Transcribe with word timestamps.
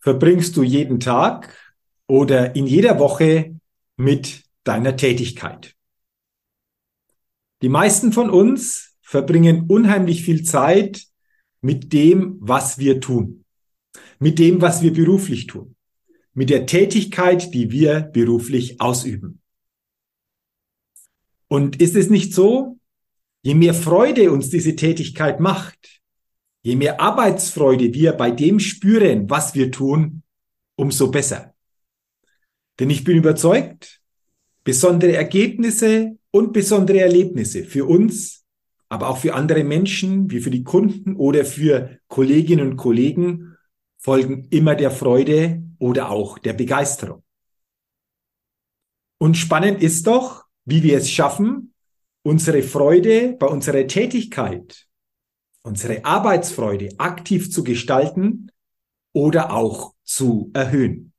verbringst 0.00 0.56
du 0.56 0.62
jeden 0.62 1.00
Tag 1.00 1.54
oder 2.06 2.56
in 2.56 2.66
jeder 2.66 2.98
Woche 2.98 3.56
mit 3.96 4.44
deiner 4.64 4.96
Tätigkeit. 4.96 5.74
Die 7.62 7.68
meisten 7.68 8.12
von 8.12 8.30
uns 8.30 8.96
verbringen 9.02 9.66
unheimlich 9.68 10.22
viel 10.22 10.44
Zeit 10.44 11.06
mit 11.60 11.92
dem, 11.92 12.36
was 12.40 12.78
wir 12.78 13.00
tun, 13.00 13.44
mit 14.18 14.38
dem, 14.38 14.60
was 14.60 14.82
wir 14.82 14.92
beruflich 14.92 15.46
tun, 15.46 15.74
mit 16.34 16.50
der 16.50 16.66
Tätigkeit, 16.66 17.52
die 17.52 17.70
wir 17.70 18.00
beruflich 18.00 18.80
ausüben. 18.80 19.40
Und 21.48 21.80
ist 21.80 21.96
es 21.96 22.10
nicht 22.10 22.32
so, 22.34 22.78
je 23.42 23.54
mehr 23.54 23.74
Freude 23.74 24.30
uns 24.30 24.50
diese 24.50 24.76
Tätigkeit 24.76 25.40
macht, 25.40 26.00
Je 26.62 26.76
mehr 26.76 27.00
Arbeitsfreude 27.00 27.94
wir 27.94 28.12
bei 28.12 28.30
dem 28.30 28.58
spüren, 28.58 29.30
was 29.30 29.54
wir 29.54 29.70
tun, 29.70 30.22
umso 30.76 31.10
besser. 31.10 31.54
Denn 32.78 32.90
ich 32.90 33.04
bin 33.04 33.16
überzeugt, 33.16 34.00
besondere 34.64 35.14
Ergebnisse 35.14 36.18
und 36.30 36.52
besondere 36.52 37.00
Erlebnisse 37.00 37.64
für 37.64 37.86
uns, 37.86 38.44
aber 38.88 39.08
auch 39.08 39.18
für 39.18 39.34
andere 39.34 39.64
Menschen, 39.64 40.30
wie 40.30 40.40
für 40.40 40.50
die 40.50 40.64
Kunden 40.64 41.16
oder 41.16 41.44
für 41.44 41.98
Kolleginnen 42.08 42.70
und 42.70 42.76
Kollegen, 42.76 43.56
folgen 43.98 44.46
immer 44.50 44.74
der 44.74 44.90
Freude 44.90 45.62
oder 45.78 46.10
auch 46.10 46.38
der 46.38 46.52
Begeisterung. 46.52 47.22
Und 49.18 49.36
spannend 49.36 49.82
ist 49.82 50.06
doch, 50.06 50.44
wie 50.64 50.82
wir 50.82 50.98
es 50.98 51.10
schaffen, 51.10 51.74
unsere 52.22 52.62
Freude 52.62 53.36
bei 53.38 53.46
unserer 53.46 53.86
Tätigkeit 53.86 54.87
unsere 55.68 56.04
Arbeitsfreude 56.04 56.88
aktiv 56.98 57.52
zu 57.52 57.62
gestalten 57.62 58.50
oder 59.12 59.52
auch 59.52 59.94
zu 60.02 60.50
erhöhen. 60.54 61.12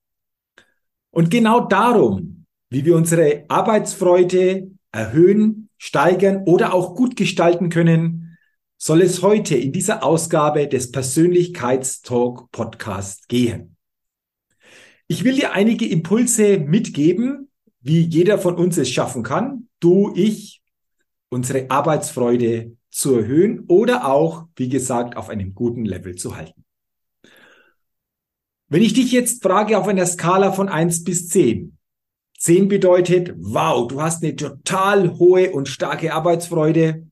Und 1.11 1.29
genau 1.29 1.61
darum, 1.61 2.45
wie 2.69 2.83
wir 2.83 2.95
unsere 2.95 3.45
Arbeitsfreude 3.47 4.71
erhöhen, 4.91 5.69
steigern 5.77 6.43
oder 6.45 6.73
auch 6.73 6.95
gut 6.95 7.15
gestalten 7.15 7.69
können, 7.69 8.37
soll 8.77 9.01
es 9.01 9.21
heute 9.21 9.55
in 9.55 9.71
dieser 9.71 10.03
Ausgabe 10.03 10.67
des 10.67 10.91
Persönlichkeitstalk 10.91 12.51
Podcast 12.51 13.27
gehen. 13.29 13.75
Ich 15.07 15.23
will 15.23 15.35
dir 15.35 15.53
einige 15.53 15.87
Impulse 15.87 16.59
mitgeben, 16.59 17.49
wie 17.81 18.01
jeder 18.01 18.39
von 18.39 18.55
uns 18.55 18.77
es 18.77 18.89
schaffen 18.89 19.23
kann, 19.23 19.67
du, 19.79 20.11
ich, 20.15 20.61
unsere 21.29 21.69
Arbeitsfreude 21.69 22.75
zu 22.89 23.15
erhöhen 23.15 23.65
oder 23.67 24.07
auch, 24.07 24.47
wie 24.55 24.69
gesagt, 24.69 25.15
auf 25.15 25.29
einem 25.29 25.53
guten 25.53 25.85
Level 25.85 26.15
zu 26.15 26.35
halten. 26.35 26.65
Wenn 28.67 28.81
ich 28.83 28.93
dich 28.93 29.11
jetzt 29.11 29.41
frage 29.41 29.77
auf 29.77 29.87
einer 29.87 30.05
Skala 30.05 30.51
von 30.51 30.69
eins 30.69 31.03
bis 31.03 31.27
zehn, 31.27 31.77
zehn 32.37 32.67
bedeutet, 32.67 33.33
wow, 33.37 33.87
du 33.87 34.01
hast 34.01 34.23
eine 34.23 34.35
total 34.35 35.17
hohe 35.17 35.51
und 35.51 35.67
starke 35.67 36.13
Arbeitsfreude. 36.13 37.07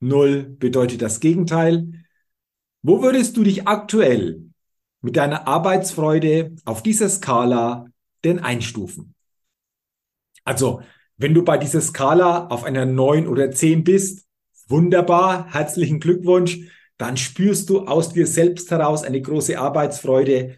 Null 0.00 0.44
bedeutet 0.44 1.02
das 1.02 1.18
Gegenteil. 1.20 2.04
Wo 2.82 3.02
würdest 3.02 3.36
du 3.36 3.42
dich 3.42 3.66
aktuell 3.66 4.44
mit 5.00 5.16
deiner 5.16 5.48
Arbeitsfreude 5.48 6.54
auf 6.64 6.82
dieser 6.82 7.08
Skala 7.08 7.86
denn 8.24 8.38
einstufen? 8.38 9.14
Also, 10.44 10.82
wenn 11.16 11.34
du 11.34 11.42
bei 11.42 11.58
dieser 11.58 11.80
Skala 11.80 12.46
auf 12.48 12.64
einer 12.64 12.86
neun 12.86 13.26
oder 13.26 13.50
zehn 13.50 13.82
bist, 13.82 14.24
Wunderbar, 14.68 15.52
herzlichen 15.52 16.00
Glückwunsch. 16.00 16.58
Dann 16.96 17.16
spürst 17.16 17.68
du 17.68 17.86
aus 17.86 18.12
dir 18.12 18.26
selbst 18.26 18.70
heraus 18.70 19.02
eine 19.02 19.20
große 19.20 19.58
Arbeitsfreude. 19.58 20.56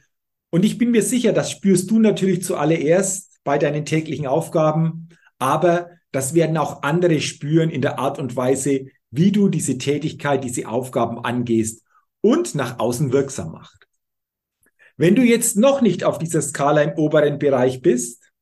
Und 0.50 0.64
ich 0.64 0.78
bin 0.78 0.90
mir 0.90 1.02
sicher, 1.02 1.32
das 1.32 1.50
spürst 1.50 1.90
du 1.90 1.98
natürlich 1.98 2.44
zuallererst 2.44 3.40
bei 3.42 3.58
deinen 3.58 3.84
täglichen 3.84 4.26
Aufgaben, 4.26 5.08
aber 5.38 5.90
das 6.12 6.34
werden 6.34 6.56
auch 6.56 6.82
andere 6.82 7.20
spüren 7.20 7.70
in 7.70 7.82
der 7.82 7.98
Art 7.98 8.18
und 8.18 8.36
Weise, 8.36 8.86
wie 9.10 9.32
du 9.32 9.48
diese 9.48 9.78
Tätigkeit, 9.78 10.44
diese 10.44 10.68
Aufgaben 10.68 11.24
angehst 11.24 11.82
und 12.20 12.54
nach 12.54 12.78
außen 12.78 13.12
wirksam 13.12 13.52
macht. 13.52 13.86
Wenn 14.96 15.14
du 15.14 15.22
jetzt 15.22 15.56
noch 15.56 15.82
nicht 15.82 16.04
auf 16.04 16.18
dieser 16.18 16.40
Skala 16.42 16.82
im 16.82 16.98
oberen 16.98 17.38
Bereich 17.38 17.82
bist, 17.82 18.32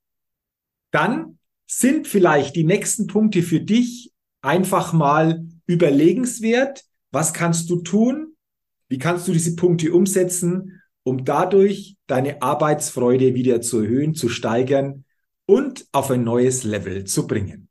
dann 0.91 1.39
sind 1.67 2.07
vielleicht 2.07 2.55
die 2.55 2.65
nächsten 2.65 3.07
Punkte 3.07 3.43
für 3.43 3.61
dich 3.61 4.13
einfach 4.41 4.93
mal 4.93 5.45
überlegenswert. 5.67 6.85
Was 7.11 7.33
kannst 7.33 7.71
du 7.71 7.83
tun? 7.83 8.37
Wie 8.89 8.99
kannst 8.99 9.29
du 9.29 9.33
diese 9.33 9.57
Punkte 9.57 9.93
umsetzen, 9.93 10.83
um 11.03 11.25
dadurch 11.25 11.97
deine 12.07 12.43
Arbeitsfreude 12.43 13.35
wieder 13.35 13.61
zu 13.61 13.81
erhöhen, 13.81 14.15
zu 14.15 14.29
steigern 14.29 15.05
und 15.47 15.87
auf 15.93 16.11
ein 16.11 16.25
neues 16.25 16.65
Level 16.65 17.05
zu 17.05 17.27
bringen? 17.27 17.69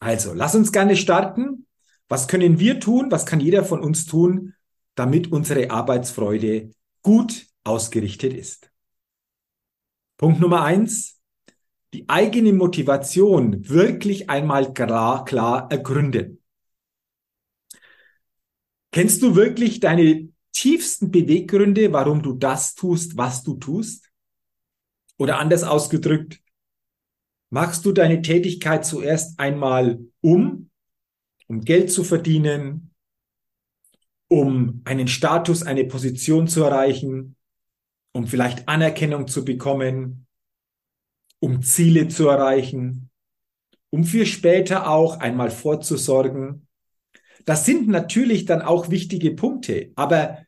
Also, 0.00 0.32
lass 0.34 0.54
uns 0.54 0.72
gerne 0.72 0.96
starten. 0.96 1.66
Was 2.08 2.28
können 2.28 2.58
wir 2.58 2.80
tun? 2.80 3.10
Was 3.10 3.26
kann 3.26 3.40
jeder 3.40 3.64
von 3.64 3.80
uns 3.80 4.06
tun, 4.06 4.54
damit 4.94 5.32
unsere 5.32 5.70
Arbeitsfreude 5.70 6.70
gut 7.02 7.46
ausgerichtet 7.64 8.34
ist? 8.34 8.70
Punkt 10.16 10.40
Nummer 10.40 10.62
eins 10.62 11.14
die 11.94 12.08
eigene 12.08 12.52
Motivation 12.52 13.68
wirklich 13.68 14.28
einmal 14.28 14.74
klar, 14.74 15.24
klar 15.24 15.70
ergründen. 15.70 16.42
Kennst 18.94 19.22
du 19.22 19.34
wirklich 19.34 19.80
deine 19.80 20.28
tiefsten 20.52 21.10
Beweggründe, 21.10 21.92
warum 21.92 22.22
du 22.22 22.32
das 22.32 22.76
tust, 22.76 23.16
was 23.16 23.42
du 23.42 23.54
tust? 23.54 24.12
Oder 25.18 25.40
anders 25.40 25.64
ausgedrückt, 25.64 26.40
machst 27.50 27.84
du 27.84 27.90
deine 27.90 28.22
Tätigkeit 28.22 28.86
zuerst 28.86 29.40
einmal 29.40 29.98
um, 30.20 30.70
um 31.48 31.62
Geld 31.62 31.90
zu 31.90 32.04
verdienen, 32.04 32.94
um 34.28 34.80
einen 34.84 35.08
Status, 35.08 35.64
eine 35.64 35.86
Position 35.86 36.46
zu 36.46 36.62
erreichen, 36.62 37.34
um 38.12 38.28
vielleicht 38.28 38.68
Anerkennung 38.68 39.26
zu 39.26 39.44
bekommen, 39.44 40.28
um 41.40 41.62
Ziele 41.62 42.06
zu 42.06 42.28
erreichen, 42.28 43.10
um 43.90 44.04
für 44.04 44.24
später 44.24 44.88
auch 44.88 45.18
einmal 45.18 45.50
vorzusorgen. 45.50 46.63
Das 47.44 47.66
sind 47.66 47.88
natürlich 47.88 48.44
dann 48.46 48.62
auch 48.62 48.90
wichtige 48.90 49.32
Punkte, 49.32 49.92
aber 49.96 50.44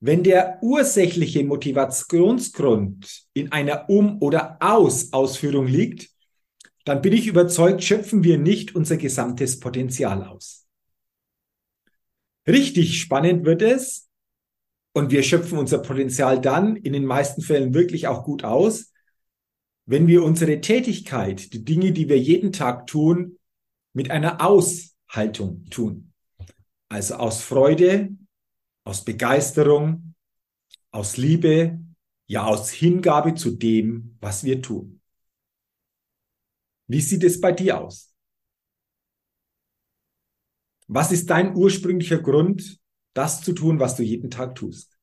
wenn 0.00 0.22
der 0.22 0.58
ursächliche 0.62 1.44
Motivationsgrund 1.44 3.26
in 3.34 3.52
einer 3.52 3.90
Um- 3.90 4.22
oder 4.22 4.56
Aus-Ausführung 4.60 5.66
liegt, 5.66 6.10
dann 6.84 7.02
bin 7.02 7.12
ich 7.12 7.26
überzeugt, 7.26 7.84
schöpfen 7.84 8.24
wir 8.24 8.38
nicht 8.38 8.74
unser 8.74 8.96
gesamtes 8.96 9.60
Potenzial 9.60 10.24
aus. 10.24 10.66
Richtig 12.46 13.00
spannend 13.00 13.44
wird 13.44 13.60
es, 13.60 14.10
und 14.92 15.10
wir 15.10 15.22
schöpfen 15.22 15.58
unser 15.58 15.78
Potenzial 15.78 16.40
dann 16.40 16.76
in 16.76 16.92
den 16.92 17.04
meisten 17.04 17.42
Fällen 17.42 17.74
wirklich 17.74 18.08
auch 18.08 18.24
gut 18.24 18.44
aus, 18.44 18.92
wenn 19.86 20.06
wir 20.06 20.24
unsere 20.24 20.60
Tätigkeit, 20.60 21.52
die 21.52 21.64
Dinge, 21.64 21.92
die 21.92 22.08
wir 22.08 22.18
jeden 22.18 22.52
Tag 22.52 22.86
tun, 22.86 23.38
mit 23.92 24.10
einer 24.10 24.44
Aushaltung 24.44 25.66
tun. 25.70 26.09
Also 26.90 27.14
aus 27.14 27.42
Freude, 27.42 28.16
aus 28.84 29.04
Begeisterung, 29.04 30.14
aus 30.90 31.16
Liebe, 31.16 31.78
ja 32.26 32.44
aus 32.44 32.70
Hingabe 32.70 33.34
zu 33.34 33.52
dem, 33.52 34.16
was 34.20 34.42
wir 34.42 34.60
tun. 34.60 35.00
Wie 36.88 37.00
sieht 37.00 37.22
es 37.22 37.40
bei 37.40 37.52
dir 37.52 37.80
aus? 37.80 38.12
Was 40.88 41.12
ist 41.12 41.30
dein 41.30 41.54
ursprünglicher 41.54 42.20
Grund, 42.20 42.80
das 43.14 43.40
zu 43.40 43.52
tun, 43.52 43.78
was 43.78 43.94
du 43.94 44.02
jeden 44.02 44.28
Tag 44.28 44.56
tust? 44.56 44.98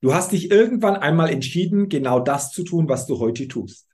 Du 0.00 0.14
hast 0.14 0.32
dich 0.32 0.50
irgendwann 0.50 0.96
einmal 0.96 1.28
entschieden, 1.28 1.90
genau 1.90 2.18
das 2.18 2.50
zu 2.50 2.64
tun, 2.64 2.88
was 2.88 3.06
du 3.06 3.18
heute 3.18 3.46
tust. 3.46 3.86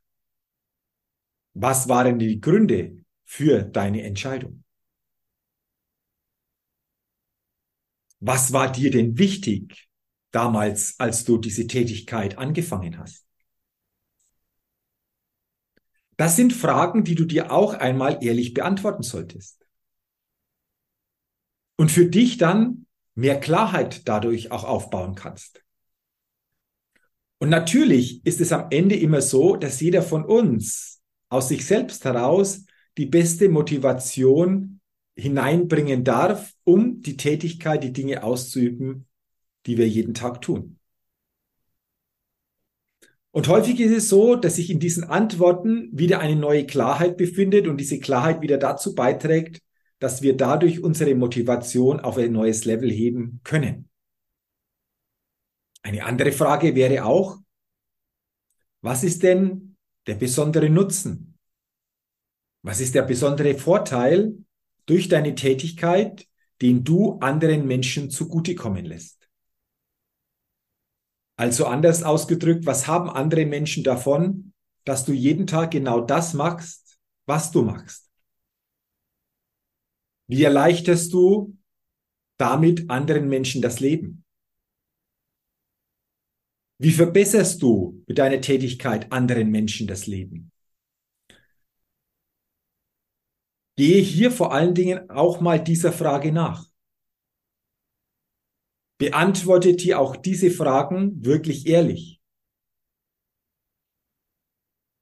Was 1.55 1.89
waren 1.89 2.21
die 2.21 2.41
Gründe 2.41 3.05
für 3.25 3.65
deine 3.65 4.05
Entscheidung? 4.05 4.62
Was 8.20 8.53
war 8.53 8.70
dir 8.73 8.91
denn 8.91 9.19
wichtig 9.19 9.88
damals, 10.31 10.99
als 10.99 11.25
du 11.25 11.38
diese 11.38 11.67
Tätigkeit 11.67 12.38
angefangen 12.38 12.99
hast? 12.99 13.25
Das 16.17 16.35
sind 16.35 16.53
Fragen, 16.53 17.05
die 17.05 17.15
du 17.15 17.25
dir 17.25 17.53
auch 17.53 17.75
einmal 17.75 18.19
ehrlich 18.23 18.53
beantworten 18.53 19.05
solltest. 19.05 19.65
Und 21.76 21.93
für 21.93 22.06
dich 22.06 22.38
dann 22.38 22.87
mehr 23.15 23.38
Klarheit 23.38 24.09
dadurch 24.09 24.50
auch 24.50 24.64
aufbauen 24.64 25.14
kannst. 25.14 25.62
Und 27.38 27.50
natürlich 27.50 28.25
ist 28.26 28.41
es 28.41 28.53
am 28.53 28.67
Ende 28.71 28.97
immer 28.97 29.23
so, 29.23 29.55
dass 29.55 29.81
jeder 29.81 30.03
von 30.03 30.25
uns 30.25 31.00
aus 31.29 31.49
sich 31.49 31.64
selbst 31.64 32.05
heraus 32.05 32.64
die 32.97 33.06
beste 33.06 33.49
Motivation 33.49 34.77
hineinbringen 35.19 36.05
darf, 36.05 36.55
um 36.65 37.03
die 37.03 37.17
Tätigkeit, 37.17 37.82
die 37.82 37.93
Dinge 37.93 38.23
auszuüben, 38.23 39.06
die 39.67 39.76
wir 39.76 39.88
jeden 39.88 40.15
Tag 40.15 40.41
tun. 40.41 40.79
Und 43.32 43.49
häufig 43.49 43.79
ist 43.81 43.93
es 43.93 44.09
so, 44.09 44.37
dass 44.37 44.56
sich 44.56 44.70
in 44.70 44.81
diesen 44.81 45.05
Antworten 45.05 45.91
wieder 45.93 46.20
eine 46.20 46.37
neue 46.37 46.67
Klarheit 46.67 47.17
befindet 47.17 47.67
und 47.67 47.76
diese 47.79 47.99
Klarheit 47.99 48.41
wieder 48.41 48.59
dazu 48.59 48.94
beiträgt, 48.94 49.61
dass 49.99 50.23
wir 50.23 50.37
dadurch 50.37 50.82
unsere 50.82 51.15
Motivation 51.15 52.00
auf 52.00 52.17
ein 52.17 52.32
neues 52.32 52.64
Level 52.64 52.91
heben 52.91 53.41
können. 53.43 53.88
Eine 55.82 56.05
andere 56.05 56.32
Frage 56.32 56.75
wäre 56.75 57.05
auch, 57.05 57.38
was 58.81 59.03
ist 59.03 59.25
denn 59.25 59.76
der 60.06 60.14
besondere 60.14 60.71
Nutzen? 60.71 61.38
Was 62.62 62.81
ist 62.81 62.94
der 62.94 63.03
besondere 63.03 63.55
Vorteil 63.55 64.38
durch 64.88 65.08
deine 65.08 65.35
Tätigkeit, 65.35 66.26
den 66.62 66.82
du 66.82 67.19
anderen 67.20 67.67
Menschen 67.67 68.11
zugutekommen 68.11 68.85
lässt? 68.85 69.29
Also 71.37 71.67
anders 71.67 72.02
ausgedrückt, 72.02 72.67
was 72.67 72.87
haben 72.88 73.08
andere 73.08 73.46
Menschen 73.46 73.85
davon, 73.85 74.52
dass 74.85 75.05
du 75.05 75.12
jeden 75.12 75.46
Tag 75.46 75.70
genau 75.70 76.00
das 76.00 76.35
machst, 76.35 76.99
was 77.26 77.52
du 77.52 77.62
machst? 77.62 78.11
Wie 80.26 80.43
erleichterst 80.43 81.12
du 81.12 81.56
damit 82.38 82.90
anderen 82.90 83.29
Menschen 83.29 83.62
das 83.62 83.81
Leben? 83.81 84.25
Wie 86.79 86.93
verbesserst 86.93 87.61
du 87.61 88.02
mit 88.06 88.19
deiner 88.19 88.40
Tätigkeit 88.40 89.12
anderen 89.12 89.50
Menschen 89.50 89.87
das 89.87 90.06
Leben? 90.06 90.50
Gehe 93.78 94.02
hier 94.02 94.32
vor 94.32 94.52
allen 94.52 94.75
Dingen 94.75 95.08
auch 95.08 95.40
mal 95.40 95.62
dieser 95.62 95.92
Frage 95.92 96.32
nach. 96.32 96.66
Beantworte 98.98 99.76
dir 99.76 100.00
auch 100.00 100.16
diese 100.16 100.50
Fragen 100.50 101.25
wirklich 101.25 101.69
ehrlich. 101.69 102.20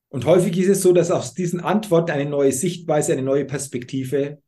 Und 0.09 0.27
häufig 0.27 0.59
ist 0.59 0.69
es 0.69 0.83
so, 0.83 0.93
dass 0.93 1.11
aus 1.11 1.33
diesen 1.33 1.61
Antworten 1.61 2.11
eine 2.11 2.29
neue 2.29 2.53
Sichtweise, 2.53 3.15
eine 3.15 3.23
neue 3.23 3.47
Perspektive 3.47 4.43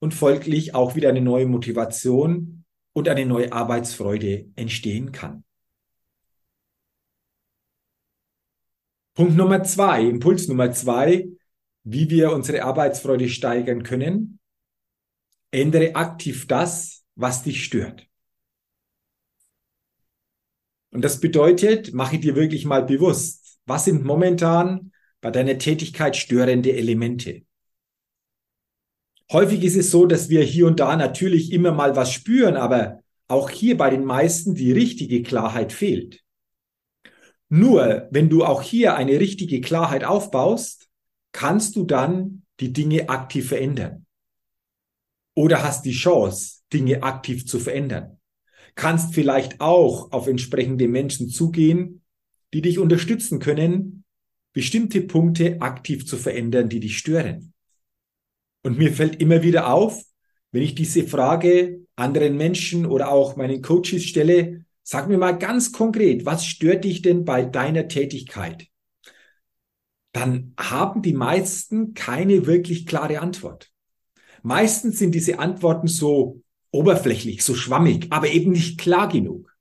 und 0.00 0.12
folglich 0.12 0.74
auch 0.74 0.94
wieder 0.94 1.08
eine 1.08 1.22
neue 1.22 1.46
Motivation 1.46 2.66
und 2.92 3.08
eine 3.08 3.24
neue 3.24 3.54
Arbeitsfreude 3.54 4.50
entstehen 4.54 5.12
kann. 5.12 5.44
Punkt 9.14 9.34
Nummer 9.34 9.62
zwei, 9.62 10.02
Impuls 10.02 10.46
Nummer 10.46 10.72
zwei, 10.72 11.30
wie 11.84 12.10
wir 12.10 12.32
unsere 12.32 12.64
Arbeitsfreude 12.64 13.28
steigern 13.28 13.82
können. 13.82 14.38
Ändere 15.50 15.96
aktiv 15.96 16.46
das, 16.46 17.04
was 17.14 17.42
dich 17.42 17.64
stört. 17.64 18.06
Und 20.90 21.02
das 21.02 21.20
bedeutet, 21.20 21.92
mache 21.94 22.18
dir 22.18 22.34
wirklich 22.34 22.64
mal 22.64 22.84
bewusst, 22.84 23.58
was 23.66 23.84
sind 23.84 24.04
momentan 24.04 24.92
bei 25.20 25.30
deiner 25.30 25.58
Tätigkeit 25.58 26.16
störende 26.16 26.72
Elemente. 26.72 27.42
Häufig 29.30 29.62
ist 29.62 29.76
es 29.76 29.90
so, 29.92 30.06
dass 30.06 30.28
wir 30.28 30.42
hier 30.42 30.66
und 30.66 30.80
da 30.80 30.96
natürlich 30.96 31.52
immer 31.52 31.70
mal 31.70 31.94
was 31.94 32.12
spüren, 32.12 32.56
aber 32.56 33.00
auch 33.28 33.48
hier 33.48 33.76
bei 33.76 33.90
den 33.90 34.04
meisten 34.04 34.56
die 34.56 34.72
richtige 34.72 35.22
Klarheit 35.22 35.72
fehlt. 35.72 36.24
Nur 37.48 38.08
wenn 38.10 38.28
du 38.28 38.44
auch 38.44 38.62
hier 38.62 38.96
eine 38.96 39.20
richtige 39.20 39.60
Klarheit 39.60 40.02
aufbaust, 40.02 40.89
kannst 41.32 41.76
du 41.76 41.84
dann 41.84 42.42
die 42.60 42.72
Dinge 42.72 43.08
aktiv 43.08 43.48
verändern. 43.48 44.06
Oder 45.34 45.62
hast 45.62 45.84
die 45.84 45.92
Chance, 45.92 46.60
Dinge 46.72 47.02
aktiv 47.02 47.46
zu 47.46 47.58
verändern. 47.58 48.18
Kannst 48.74 49.14
vielleicht 49.14 49.60
auch 49.60 50.12
auf 50.12 50.26
entsprechende 50.26 50.88
Menschen 50.88 51.28
zugehen, 51.28 52.02
die 52.52 52.62
dich 52.62 52.78
unterstützen 52.78 53.38
können, 53.38 54.04
bestimmte 54.52 55.00
Punkte 55.00 55.60
aktiv 55.60 56.06
zu 56.06 56.16
verändern, 56.16 56.68
die 56.68 56.80
dich 56.80 56.98
stören. 56.98 57.52
Und 58.62 58.78
mir 58.78 58.92
fällt 58.92 59.20
immer 59.20 59.42
wieder 59.42 59.72
auf, 59.72 60.02
wenn 60.52 60.62
ich 60.62 60.74
diese 60.74 61.06
Frage 61.06 61.86
anderen 61.96 62.36
Menschen 62.36 62.86
oder 62.86 63.10
auch 63.10 63.36
meinen 63.36 63.62
Coaches 63.62 64.04
stelle, 64.04 64.64
sag 64.82 65.08
mir 65.08 65.18
mal 65.18 65.38
ganz 65.38 65.72
konkret, 65.72 66.26
was 66.26 66.44
stört 66.44 66.84
dich 66.84 67.02
denn 67.02 67.24
bei 67.24 67.44
deiner 67.44 67.86
Tätigkeit? 67.88 68.69
Dann 70.12 70.54
haben 70.58 71.02
die 71.02 71.12
meisten 71.12 71.94
keine 71.94 72.46
wirklich 72.46 72.86
klare 72.86 73.20
Antwort. 73.20 73.70
Meistens 74.42 74.98
sind 74.98 75.14
diese 75.14 75.38
Antworten 75.38 75.86
so 75.86 76.42
oberflächlich, 76.72 77.44
so 77.44 77.54
schwammig, 77.54 78.06
aber 78.10 78.28
eben 78.28 78.52
nicht 78.52 78.78
klar 78.78 79.08
genug. 79.08 79.56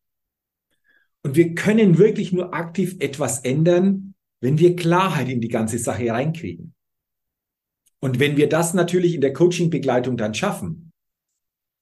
Und 1.22 1.36
wir 1.36 1.54
können 1.54 1.98
wirklich 1.98 2.32
nur 2.32 2.54
aktiv 2.54 2.96
etwas 3.00 3.42
ändern, 3.42 4.16
wenn 4.42 4.58
wir 4.58 4.76
Klarheit 4.76 5.28
in 5.28 5.42
die 5.42 5.50
ganze 5.50 5.78
Sache 5.78 6.10
reinkriegen. 6.12 6.74
Und 8.00 8.20
wenn 8.20 8.38
wir 8.38 8.48
das 8.48 8.74
natürlich 8.74 9.16
in 9.16 9.22
der 9.22 9.34
Coaching-Begleitung 9.34 10.16
dann 10.16 10.34
schaffen, 10.34 10.94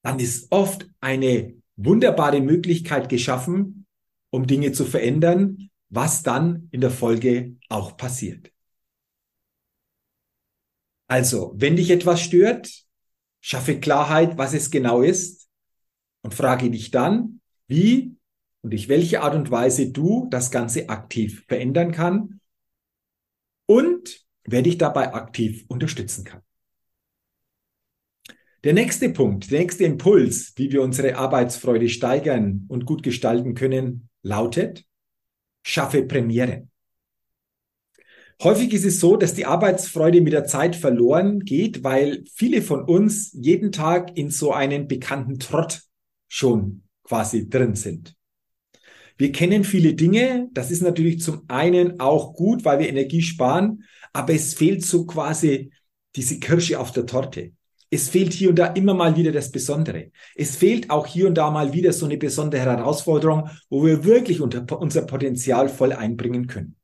dann 0.02 0.20
ist 0.20 0.52
oft 0.52 0.90
eine 1.00 1.54
wunderbare 1.76 2.42
Möglichkeit 2.42 3.10
geschaffen, 3.10 3.86
um 4.32 4.48
Dinge 4.48 4.72
zu 4.72 4.86
verändern, 4.86 5.70
was 5.90 6.24
dann 6.24 6.70
in 6.72 6.82
der 6.82 6.92
Folge 6.92 7.56
auch 7.70 7.96
passiert. 7.98 8.52
Also, 11.08 11.54
wenn 11.56 11.76
dich 11.76 11.90
etwas 11.90 12.22
stört, 12.22 12.70
schaffe 13.40 13.80
Klarheit, 13.80 14.38
was 14.38 14.54
es 14.54 14.70
genau 14.72 15.02
ist 15.02 15.50
und 16.22 16.34
frage 16.34 16.70
dich 16.70 16.92
dann, 16.92 17.42
wie 17.68 18.18
und 18.62 18.72
durch 18.72 18.90
welche 18.90 19.22
Art 19.22 19.36
und 19.36 19.50
Weise 19.50 19.92
du 19.92 20.28
das 20.30 20.52
Ganze 20.52 20.90
aktiv 20.90 21.46
verändern 21.48 21.92
kann 21.92 22.42
und 23.66 24.26
wer 24.44 24.62
dich 24.62 24.78
dabei 24.78 25.14
aktiv 25.14 25.66
unterstützen 25.70 26.26
kann. 26.26 26.42
Der 28.64 28.74
nächste 28.74 29.10
Punkt, 29.10 29.52
der 29.52 29.60
nächste 29.60 29.86
Impuls, 29.86 30.52
wie 30.58 30.72
wir 30.72 30.82
unsere 30.82 31.16
Arbeitsfreude 31.16 31.88
steigern 31.88 32.66
und 32.68 32.86
gut 32.86 33.04
gestalten 33.04 33.54
können, 33.54 34.10
lautet, 34.24 34.84
schaffe 35.64 36.04
Premiere. 36.04 36.68
Häufig 38.44 38.72
ist 38.74 38.86
es 38.86 39.00
so, 39.00 39.18
dass 39.18 39.34
die 39.34 39.46
Arbeitsfreude 39.46 40.22
mit 40.22 40.34
der 40.34 40.46
Zeit 40.46 40.76
verloren 40.76 41.40
geht, 41.40 41.84
weil 41.84 42.24
viele 42.36 42.62
von 42.62 42.84
uns 42.84 43.32
jeden 43.34 43.72
Tag 43.72 44.16
in 44.16 44.30
so 44.30 44.52
einen 44.52 44.88
bekannten 44.88 45.40
Trott 45.40 45.82
schon 46.28 46.84
quasi 47.04 47.50
drin 47.50 47.74
sind. 47.74 48.16
Wir 49.18 49.32
kennen 49.32 49.64
viele 49.64 49.96
Dinge. 49.96 50.50
Das 50.54 50.70
ist 50.70 50.84
natürlich 50.84 51.22
zum 51.22 51.42
einen 51.48 52.00
auch 52.00 52.34
gut, 52.34 52.64
weil 52.64 52.80
wir 52.80 52.90
Energie 52.90 53.24
sparen, 53.24 53.84
aber 54.14 54.34
es 54.34 54.54
fehlt 54.54 54.86
so 54.86 55.08
quasi 55.08 55.72
diese 56.16 56.40
Kirsche 56.40 56.80
auf 56.80 56.92
der 56.92 57.08
Torte. 57.08 57.54
Es 57.90 58.10
fehlt 58.10 58.34
hier 58.34 58.50
und 58.50 58.60
da 58.60 58.68
immer 58.68 58.94
mal 58.94 59.16
wieder 59.16 59.32
das 59.32 59.52
Besondere. 59.52 60.12
Es 60.36 60.58
fehlt 60.58 60.90
auch 60.92 61.08
hier 61.08 61.28
und 61.28 61.36
da 61.36 61.50
mal 61.50 61.74
wieder 61.74 61.94
so 61.94 62.06
eine 62.06 62.18
besondere 62.18 62.62
Herausforderung, 62.62 63.50
wo 63.70 63.86
wir 63.86 64.04
wirklich 64.04 64.42
unser 64.42 65.02
Potenzial 65.04 65.70
voll 65.70 65.94
einbringen 65.94 66.46
können. 66.48 66.77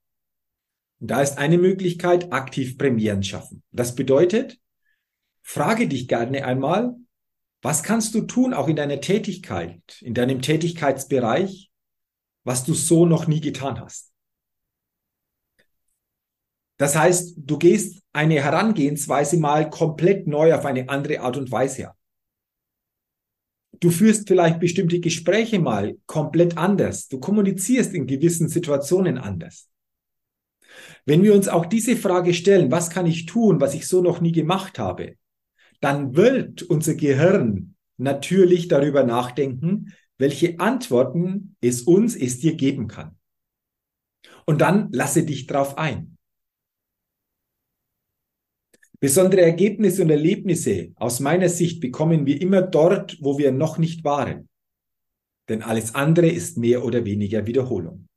Und 1.04 1.12
da 1.12 1.22
ist 1.22 1.38
eine 1.38 1.58
Möglichkeit, 1.58 2.32
aktiv 2.32 2.78
Premieren 2.78 3.24
schaffen. 3.24 3.62
Das 3.74 3.94
bedeutet, 3.94 4.58
frage 5.42 5.90
dich 5.90 6.08
gerne 6.08 6.46
einmal, 6.46 6.96
was 7.62 7.84
kannst 7.84 8.16
du 8.16 8.22
tun, 8.22 8.54
auch 8.54 8.70
in 8.70 8.78
deiner 8.78 9.02
Tätigkeit, 9.02 9.84
in 10.00 10.14
deinem 10.14 10.42
Tätigkeitsbereich, 10.42 11.70
was 12.46 12.64
du 12.64 12.74
so 12.74 13.06
noch 13.06 13.28
nie 13.28 13.42
getan 13.42 13.82
hast. 13.82 14.14
Das 16.78 16.96
heißt, 16.96 17.34
du 17.36 17.58
gehst 17.58 18.02
eine 18.14 18.36
Herangehensweise 18.36 19.36
mal 19.36 19.70
komplett 19.70 20.26
neu 20.26 20.56
auf 20.56 20.64
eine 20.64 20.88
andere 20.88 21.20
Art 21.20 21.36
und 21.36 21.52
Weise 21.52 21.90
an. 21.90 21.96
Du 23.82 23.92
führst 23.92 24.26
vielleicht 24.26 24.62
bestimmte 24.62 25.02
Gespräche 25.02 25.60
mal 25.60 25.98
komplett 26.06 26.58
anders. 26.58 27.10
Du 27.10 27.20
kommunizierst 27.20 27.94
in 27.94 28.08
gewissen 28.08 28.48
Situationen 28.48 29.18
anders. 29.18 29.68
Wenn 31.06 31.24
wir 31.24 31.34
uns 31.34 31.48
auch 31.48 31.66
diese 31.66 31.96
Frage 31.96 32.34
stellen, 32.34 32.72
was 32.72 32.90
kann 32.90 33.06
ich 33.06 33.26
tun, 33.26 33.60
was 33.62 33.74
ich 33.74 33.88
so 33.88 34.02
noch 34.02 34.22
nie 34.22 34.32
gemacht 34.32 34.80
habe, 34.80 35.16
dann 35.82 36.16
wird 36.16 36.64
unser 36.64 36.96
Gehirn 36.96 37.76
natürlich 37.98 38.68
darüber 38.68 39.04
nachdenken, 39.04 39.94
welche 40.18 40.60
Antworten 40.60 41.56
es 41.62 41.82
uns, 41.82 42.16
es 42.16 42.40
dir 42.40 42.56
geben 42.56 42.88
kann. 42.88 43.18
Und 44.46 44.62
dann 44.62 44.90
lasse 44.92 45.26
dich 45.26 45.48
drauf 45.48 45.78
ein. 45.78 46.18
Besondere 49.00 49.42
Ergebnisse 49.42 50.02
und 50.04 50.10
Erlebnisse 50.10 50.94
aus 50.96 51.20
meiner 51.20 51.50
Sicht 51.50 51.82
bekommen 51.82 52.26
wir 52.26 52.40
immer 52.42 52.62
dort, 52.62 53.18
wo 53.20 53.38
wir 53.38 53.52
noch 53.52 53.78
nicht 53.78 54.06
waren. 54.06 54.48
Denn 55.50 55.62
alles 55.62 55.94
andere 55.94 56.30
ist 56.30 56.58
mehr 56.58 56.86
oder 56.86 57.04
weniger 57.04 57.46
Wiederholung. 57.46 58.08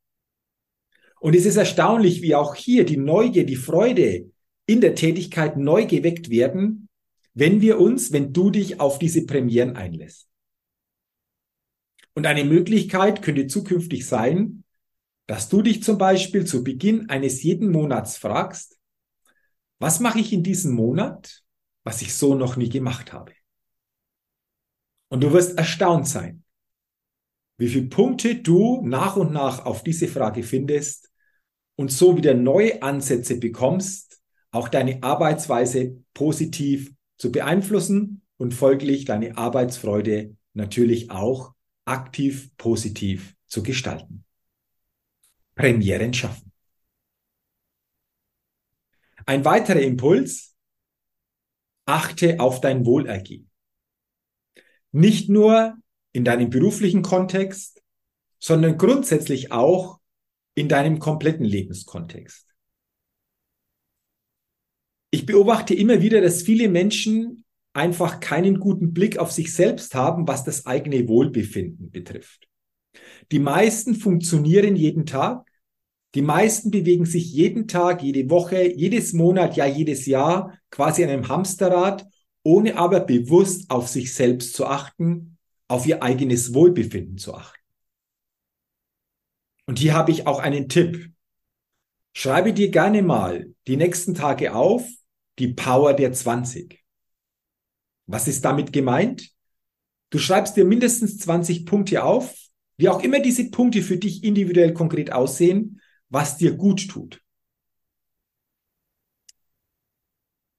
Und 1.19 1.35
es 1.35 1.45
ist 1.45 1.55
erstaunlich, 1.55 2.21
wie 2.21 2.35
auch 2.35 2.55
hier 2.55 2.85
die 2.85 2.97
Neugier, 2.97 3.45
die 3.45 3.55
Freude 3.55 4.31
in 4.65 4.81
der 4.81 4.95
Tätigkeit 4.95 5.57
neu 5.57 5.85
geweckt 5.85 6.29
werden, 6.29 6.89
wenn 7.33 7.61
wir 7.61 7.79
uns, 7.79 8.11
wenn 8.11 8.33
du 8.33 8.49
dich 8.49 8.79
auf 8.79 8.99
diese 8.99 9.25
Premieren 9.25 9.75
einlässt. 9.75 10.27
Und 12.13 12.25
eine 12.25 12.43
Möglichkeit 12.43 13.21
könnte 13.21 13.47
zukünftig 13.47 14.07
sein, 14.07 14.63
dass 15.27 15.49
du 15.49 15.61
dich 15.61 15.83
zum 15.83 15.97
Beispiel 15.97 16.45
zu 16.45 16.63
Beginn 16.63 17.09
eines 17.09 17.43
jeden 17.43 17.71
Monats 17.71 18.17
fragst, 18.17 18.77
was 19.79 19.99
mache 19.99 20.19
ich 20.19 20.33
in 20.33 20.41
diesem 20.41 20.73
Monat, 20.73 21.43
was 21.83 22.01
ich 22.01 22.15
so 22.15 22.33
noch 22.33 22.55
nie 22.55 22.69
gemacht 22.69 23.13
habe? 23.13 23.33
Und 25.09 25.21
du 25.21 25.31
wirst 25.31 25.57
erstaunt 25.57 26.07
sein, 26.07 26.43
wie 27.57 27.67
viele 27.67 27.87
Punkte 27.87 28.35
du 28.35 28.81
nach 28.85 29.15
und 29.15 29.33
nach 29.33 29.65
auf 29.65 29.83
diese 29.83 30.07
Frage 30.07 30.43
findest 30.43 31.11
und 31.75 31.91
so 31.91 32.15
wieder 32.17 32.33
neue 32.33 32.81
Ansätze 32.81 33.39
bekommst, 33.39 34.21
auch 34.51 34.69
deine 34.69 35.01
Arbeitsweise 35.03 36.03
positiv 36.13 36.93
zu 37.17 37.31
beeinflussen 37.31 38.21
und 38.37 38.53
folglich 38.53 39.05
deine 39.05 39.37
Arbeitsfreude 39.37 40.35
natürlich 40.53 41.11
auch 41.11 41.53
aktiv 41.85 42.55
positiv 42.57 43.35
zu 43.47 43.63
gestalten. 43.63 44.23
Premieren 45.55 46.13
schaffen. 46.13 46.51
Ein 49.25 49.43
weiterer 49.43 49.81
Impuls, 49.81 50.55
achte 51.85 52.39
auf 52.39 52.61
dein 52.61 52.85
Wohlergehen. 52.85 53.49
Nicht 54.91 55.29
nur 55.29 55.77
in 56.11 56.23
deinem 56.23 56.49
beruflichen 56.49 57.01
Kontext, 57.01 57.81
sondern 58.39 58.77
grundsätzlich 58.77 59.51
auch 59.51 59.99
in 60.55 60.67
deinem 60.67 60.99
kompletten 60.99 61.45
Lebenskontext. 61.45 62.47
Ich 65.11 65.25
beobachte 65.25 65.73
immer 65.73 66.01
wieder, 66.01 66.21
dass 66.21 66.41
viele 66.41 66.67
Menschen 66.69 67.45
einfach 67.73 68.19
keinen 68.19 68.59
guten 68.59 68.93
Blick 68.93 69.17
auf 69.17 69.31
sich 69.31 69.53
selbst 69.53 69.93
haben, 69.95 70.27
was 70.27 70.43
das 70.43 70.65
eigene 70.65 71.07
Wohlbefinden 71.07 71.91
betrifft. 71.91 72.47
Die 73.31 73.39
meisten 73.39 73.95
funktionieren 73.95 74.75
jeden 74.75 75.05
Tag, 75.05 75.47
die 76.15 76.21
meisten 76.21 76.71
bewegen 76.71 77.05
sich 77.05 77.31
jeden 77.31 77.67
Tag, 77.67 78.01
jede 78.01 78.29
Woche, 78.29 78.73
jedes 78.75 79.13
Monat, 79.13 79.55
ja 79.55 79.65
jedes 79.65 80.05
Jahr 80.07 80.57
quasi 80.71 81.03
an 81.03 81.11
einem 81.11 81.27
Hamsterrad, 81.27 82.07
ohne 82.43 82.77
aber 82.77 83.01
bewusst 83.01 83.69
auf 83.69 83.87
sich 83.87 84.13
selbst 84.13 84.55
zu 84.55 84.65
achten, 84.65 85.36
auf 85.67 85.85
ihr 85.85 86.01
eigenes 86.03 86.53
Wohlbefinden 86.53 87.17
zu 87.17 87.33
achten. 87.33 87.59
Und 89.65 89.79
hier 89.79 89.93
habe 89.93 90.11
ich 90.11 90.27
auch 90.27 90.39
einen 90.39 90.69
Tipp. 90.69 91.11
Schreibe 92.13 92.53
dir 92.53 92.71
gerne 92.71 93.03
mal 93.03 93.53
die 93.67 93.77
nächsten 93.77 94.15
Tage 94.15 94.55
auf, 94.55 94.87
die 95.39 95.49
Power 95.49 95.93
der 95.93 96.13
20. 96.13 96.83
Was 98.07 98.27
ist 98.27 98.45
damit 98.45 98.71
gemeint? 98.71 99.31
Du 100.09 100.19
schreibst 100.19 100.55
dir 100.55 100.63
mindestens 100.63 101.17
20 101.19 101.65
Punkte 101.65 102.03
auf, 102.03 102.33
wie 102.77 102.89
auch 102.89 103.03
immer 103.03 103.19
diese 103.19 103.51
Punkte 103.51 103.81
für 103.81 103.97
dich 103.97 104.23
individuell 104.23 104.73
konkret 104.73 105.11
aussehen, 105.11 105.81
was 106.09 106.37
dir 106.37 106.55
gut 106.55 106.87
tut. 106.87 107.21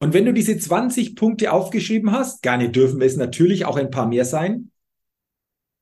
Und 0.01 0.13
wenn 0.13 0.27
du 0.27 0.33
diese 0.33 0.57
20 0.57 1.17
Punkte 1.17 1.53
aufgeschrieben 1.53 2.13
hast, 2.13 2.43
gerne 2.43 2.71
dürfen 2.71 3.01
es 3.01 3.17
natürlich 3.17 3.65
auch 3.65 3.77
ein 3.77 3.91
paar 3.91 4.07
mehr 4.07 4.25
sein, 4.25 4.71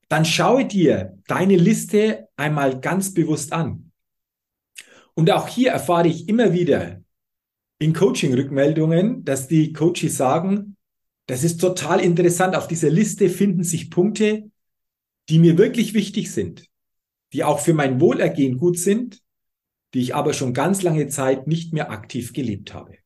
dann 0.09 0.25
schaue 0.25 0.65
dir 0.65 1.19
deine 1.27 1.57
Liste 1.57 2.29
einmal 2.37 2.81
ganz 2.81 3.13
bewusst 3.13 3.53
an. 3.53 3.93
Und 5.15 5.31
auch 5.31 5.49
hier 5.49 5.71
erfahre 5.71 6.09
ich 6.09 6.29
immer 6.29 6.53
wieder 6.53 7.03
in 7.79 7.93
Coaching-Rückmeldungen, 7.93 9.25
dass 9.25 9.49
die 9.49 9.73
Coaches 9.73 10.17
sagen, 10.17 10.77
das 11.27 11.43
ist 11.43 11.61
total 11.61 12.01
interessant. 12.01 12.55
Auf 12.55 12.69
dieser 12.69 12.91
Liste 12.91 13.29
finden 13.29 13.65
sich 13.65 13.91
Punkte, 13.91 14.51
die 15.29 15.39
mir 15.39 15.59
wirklich 15.59 15.93
wichtig 15.95 16.31
sind, 16.31 16.67
die 17.33 17.43
auch 17.43 17.59
für 17.59 17.75
mein 17.75 18.01
Wohlergehen 18.01 18.59
gut 18.59 18.79
sind 18.79 19.21
die 19.97 20.03
ich 20.03 20.15
aber 20.15 20.35
schon 20.35 20.53
ganz 20.53 20.83
lange 20.83 21.09
Zeit 21.09 21.47
nicht 21.47 21.73
mehr 21.73 21.91
aktiv 21.91 22.35
gelebt 22.35 22.75
habe. 22.75 22.99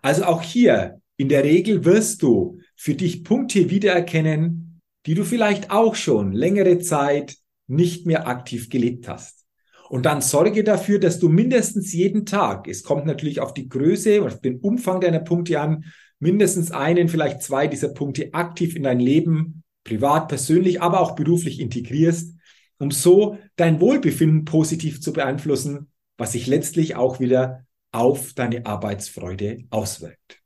Also 0.00 0.24
auch 0.24 0.40
hier, 0.40 1.02
in 1.18 1.28
der 1.28 1.44
Regel 1.44 1.84
wirst 1.84 2.22
du 2.22 2.60
für 2.74 2.94
dich 2.94 3.24
Punkte 3.24 3.68
wiedererkennen, 3.68 4.65
die 5.06 5.14
du 5.14 5.24
vielleicht 5.24 5.70
auch 5.70 5.94
schon 5.94 6.32
längere 6.32 6.78
Zeit 6.78 7.36
nicht 7.66 8.06
mehr 8.06 8.26
aktiv 8.28 8.68
gelebt 8.68 9.08
hast. 9.08 9.44
Und 9.88 10.04
dann 10.04 10.20
sorge 10.20 10.64
dafür, 10.64 10.98
dass 10.98 11.18
du 11.18 11.28
mindestens 11.28 11.92
jeden 11.92 12.26
Tag, 12.26 12.66
es 12.68 12.82
kommt 12.82 13.06
natürlich 13.06 13.40
auf 13.40 13.54
die 13.54 13.68
Größe 13.68 14.20
und 14.20 14.28
auf 14.28 14.40
den 14.40 14.58
Umfang 14.58 15.00
deiner 15.00 15.20
Punkte 15.20 15.60
an, 15.60 15.84
mindestens 16.18 16.72
einen, 16.72 17.08
vielleicht 17.08 17.42
zwei 17.42 17.68
dieser 17.68 17.88
Punkte 17.88 18.34
aktiv 18.34 18.74
in 18.74 18.82
dein 18.82 18.98
Leben, 18.98 19.62
privat, 19.84 20.28
persönlich, 20.28 20.82
aber 20.82 21.00
auch 21.00 21.14
beruflich 21.14 21.60
integrierst 21.60 22.36
um 22.78 22.90
so 22.90 23.38
dein 23.56 23.80
Wohlbefinden 23.80 24.44
positiv 24.44 25.00
zu 25.00 25.12
beeinflussen, 25.12 25.90
was 26.16 26.32
sich 26.32 26.46
letztlich 26.46 26.96
auch 26.96 27.20
wieder 27.20 27.64
auf 27.92 28.34
deine 28.34 28.66
Arbeitsfreude 28.66 29.64
auswirkt. 29.70 30.42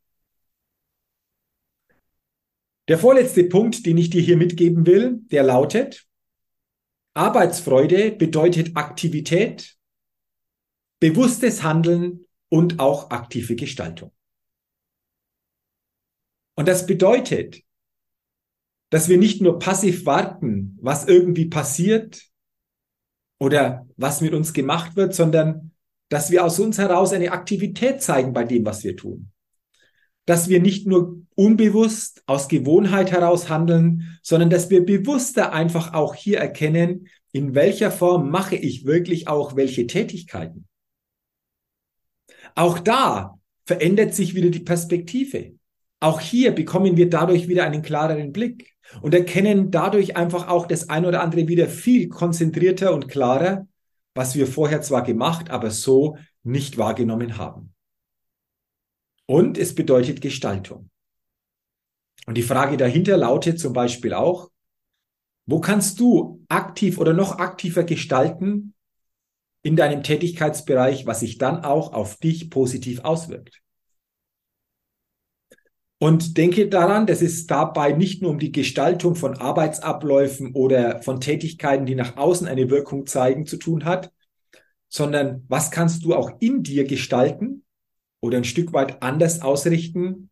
Der 2.91 2.99
vorletzte 2.99 3.45
Punkt, 3.45 3.87
den 3.87 3.97
ich 3.99 4.11
dir 4.11 4.21
hier 4.21 4.37
mitgeben 4.37 4.85
will, 4.85 5.21
der 5.31 5.45
lautet, 5.45 6.09
Arbeitsfreude 7.15 8.11
bedeutet 8.11 8.77
Aktivität, 8.77 9.79
bewusstes 10.99 11.63
Handeln 11.63 12.27
und 12.49 12.81
auch 12.81 13.11
aktive 13.11 13.55
Gestaltung. 13.55 14.11
Und 16.57 16.67
das 16.67 16.85
bedeutet, 16.85 17.63
dass 18.91 19.09
wir 19.09 19.19
nicht 19.19 19.41
nur 19.41 19.61
passiv 19.61 20.05
warten, 20.05 20.77
was 20.81 21.07
irgendwie 21.07 21.47
passiert 21.47 22.29
oder 23.39 23.87
was 23.99 24.21
mit 24.21 24.35
uns 24.35 24.53
gemacht 24.53 24.97
wird, 24.97 25.15
sondern 25.15 25.77
dass 26.09 26.33
wir 26.33 26.45
aus 26.45 26.59
uns 26.59 26.77
heraus 26.79 27.13
eine 27.13 27.31
Aktivität 27.31 28.03
zeigen 28.03 28.33
bei 28.33 28.43
dem, 28.43 28.65
was 28.65 28.83
wir 28.83 28.97
tun. 28.97 29.31
Dass 30.31 30.49
wir 30.49 30.61
nicht 30.61 30.87
nur 30.87 31.17
unbewusst 31.35 32.23
aus 32.27 32.47
Gewohnheit 32.47 33.11
heraus 33.11 33.49
handeln, 33.49 34.17
sondern 34.23 34.49
dass 34.49 34.71
wir 34.71 34.87
bewusster 34.87 35.53
einfach 35.53 35.93
auch 35.93 36.15
hier 36.15 36.39
erkennen, 36.39 37.09
in 37.33 37.57
welcher 37.57 37.91
Form 37.91 38.31
mache 38.31 38.55
ich 38.55 38.85
wirklich 38.85 39.27
auch 39.27 39.57
welche 39.57 39.89
Tätigkeiten. 39.89 40.69
Auch 42.55 42.79
da 42.79 43.41
verändert 43.65 44.15
sich 44.15 44.37
wieder 44.37 44.51
die 44.51 44.61
Perspektive. 44.61 45.55
Auch 45.99 46.21
hier 46.21 46.53
bekommen 46.53 46.97
wir 46.97 47.11
dadurch 47.11 47.49
wieder 47.49 47.65
einen 47.65 47.83
klareren 47.83 48.31
Blick 48.31 48.77
und 49.03 49.15
erkennen 49.15 49.73
dadurch 49.73 50.17
einfach 50.17 50.47
auch 50.47 50.69
das 50.69 50.91
ein 50.91 51.07
oder 51.07 51.23
andere 51.23 51.49
wieder 51.49 51.67
viel 51.67 52.09
konzentrierter 52.09 52.95
und 52.95 53.09
klarer, 53.09 53.67
was 54.15 54.37
wir 54.37 54.47
vorher 54.47 54.81
zwar 54.81 55.03
gemacht, 55.03 55.51
aber 55.51 55.73
so 55.73 56.19
nicht 56.45 56.79
wahrgenommen 56.79 57.37
haben. 57.37 57.75
Und 59.31 59.59
es 59.59 59.77
bedeutet 59.77 60.21
Gestaltung. 60.21 60.91
Und 62.27 62.37
die 62.37 62.43
Frage 62.43 62.77
dahinter 62.77 63.17
lautet 63.17 63.61
zum 63.61 63.73
Beispiel 63.73 64.13
auch, 64.13 64.51
wo 65.47 65.61
kannst 65.61 66.01
du 66.01 66.45
aktiv 66.49 66.99
oder 66.99 67.13
noch 67.13 67.39
aktiver 67.39 67.85
gestalten 67.85 68.75
in 69.63 69.77
deinem 69.77 70.03
Tätigkeitsbereich, 70.03 71.07
was 71.07 71.21
sich 71.21 71.39
dann 71.39 71.63
auch 71.63 71.93
auf 71.93 72.17
dich 72.17 72.51
positiv 72.51 73.05
auswirkt? 73.05 73.63
Und 76.01 76.37
denke 76.37 76.69
daran, 76.69 77.07
dass 77.07 77.23
es 77.23 77.47
dabei 77.47 77.93
nicht 77.93 78.23
nur 78.23 78.33
um 78.33 78.41
die 78.41 78.51
Gestaltung 78.51 79.15
von 79.15 79.37
Arbeitsabläufen 79.37 80.57
oder 80.57 81.03
von 81.03 81.21
Tätigkeiten, 81.21 81.87
die 81.87 81.95
nach 81.95 82.17
außen 82.17 82.49
eine 82.49 82.69
Wirkung 82.69 83.07
zeigen, 83.07 83.47
zu 83.47 83.59
tun 83.59 83.85
hat, 83.85 84.11
sondern 84.89 85.45
was 85.47 85.71
kannst 85.71 86.03
du 86.03 86.17
auch 86.17 86.33
in 86.41 86.65
dir 86.65 86.83
gestalten 86.85 87.65
oder 88.21 88.39
ein 88.39 88.45
Stück 88.45 88.73
weit 88.73 89.03
anders 89.03 89.43
ausrichten, 89.43 90.31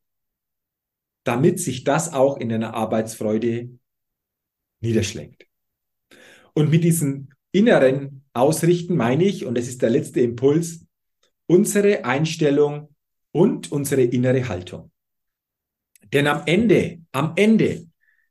damit 1.25 1.61
sich 1.61 1.85
das 1.85 2.12
auch 2.12 2.38
in 2.38 2.49
deiner 2.49 2.75
Arbeitsfreude 2.75 3.71
niederschlägt. 4.80 5.47
Und 6.54 6.71
mit 6.71 6.85
diesem 6.85 7.28
inneren 7.52 8.25
Ausrichten 8.33 8.97
meine 8.97 9.25
ich, 9.25 9.45
und 9.45 9.57
das 9.57 9.68
ist 9.68 9.83
der 9.83 9.90
letzte 9.90 10.21
Impuls, 10.21 10.87
unsere 11.47 12.04
Einstellung 12.04 12.95
und 13.33 13.73
unsere 13.73 14.02
innere 14.02 14.49
Haltung. 14.49 14.90
Denn 16.12 16.26
am 16.26 16.42
Ende, 16.47 17.00
am 17.12 17.33
Ende 17.37 17.87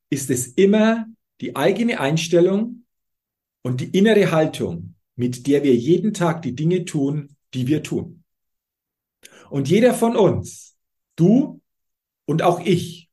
ist 0.10 0.30
es 0.30 0.48
immer 0.48 1.06
die 1.42 1.56
eigene 1.56 2.00
Einstellung 2.00 2.86
und 3.62 3.82
die 3.82 3.98
innere 3.98 4.32
Haltung, 4.32 4.96
mit 5.16 5.46
der 5.48 5.64
wir 5.64 5.76
jeden 5.76 6.14
Tag 6.14 6.42
die 6.42 6.56
Dinge 6.56 6.86
tun, 6.86 7.36
die 7.54 7.68
wir 7.68 7.84
tun. 7.84 8.24
Und 9.50 9.70
jeder 9.70 9.94
von 9.94 10.16
uns, 10.16 10.78
du 11.16 11.62
und 12.26 12.42
auch 12.42 12.60
ich, 12.60 13.10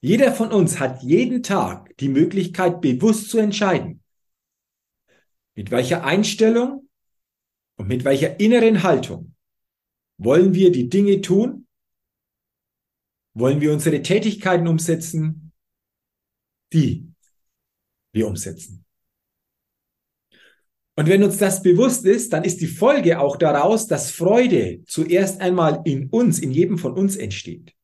jeder 0.00 0.32
von 0.32 0.52
uns 0.52 0.78
hat 0.78 1.02
jeden 1.02 1.42
Tag 1.42 1.96
die 1.98 2.08
Möglichkeit, 2.08 2.80
bewusst 2.80 3.30
zu 3.30 3.38
entscheiden, 3.38 4.02
mit 5.54 5.70
welcher 5.70 6.04
Einstellung 6.04 6.88
und 7.76 7.88
mit 7.88 8.04
welcher 8.04 8.38
inneren 8.38 8.82
Haltung 8.82 9.34
wollen 10.18 10.54
wir 10.54 10.72
die 10.72 10.88
Dinge 10.88 11.20
tun, 11.20 11.66
wollen 13.34 13.60
wir 13.60 13.72
unsere 13.72 14.00
Tätigkeiten 14.00 14.66
umsetzen, 14.66 15.52
die 16.72 17.12
wir 18.12 18.26
umsetzen. 18.26 18.85
Und 20.96 21.08
wenn 21.08 21.22
uns 21.22 21.36
das 21.36 21.62
bewusst 21.62 22.06
ist, 22.06 22.32
dann 22.32 22.42
ist 22.42 22.60
die 22.62 22.66
Folge 22.66 23.20
auch 23.20 23.36
daraus, 23.36 23.86
dass 23.86 24.10
Freude 24.10 24.82
zuerst 24.86 25.42
einmal 25.42 25.82
in 25.84 26.08
uns, 26.08 26.38
in 26.38 26.50
jedem 26.50 26.78
von 26.78 26.94
uns 26.94 27.16
entsteht. 27.16 27.74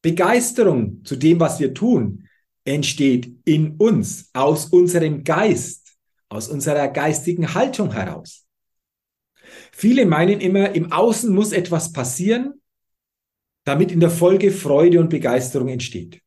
Begeisterung 0.00 1.04
zu 1.04 1.16
dem, 1.16 1.38
was 1.38 1.60
wir 1.60 1.74
tun, 1.74 2.26
entsteht 2.64 3.30
in 3.44 3.76
uns, 3.76 4.30
aus 4.32 4.66
unserem 4.66 5.22
Geist, 5.22 5.96
aus 6.30 6.48
unserer 6.48 6.88
geistigen 6.88 7.52
Haltung 7.52 7.92
heraus. 7.92 8.46
Viele 9.72 10.06
meinen 10.06 10.40
immer, 10.40 10.74
im 10.74 10.92
Außen 10.92 11.34
muss 11.34 11.52
etwas 11.52 11.92
passieren, 11.92 12.54
damit 13.64 13.92
in 13.92 14.00
der 14.00 14.10
Folge 14.10 14.50
Freude 14.50 15.00
und 15.00 15.10
Begeisterung 15.10 15.68
entsteht. 15.68 16.22